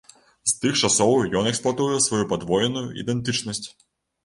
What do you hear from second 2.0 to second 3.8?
сваю падвоеную ідэнтычнасць.